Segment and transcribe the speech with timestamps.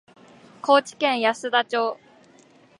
[0.63, 1.99] 高知県安田町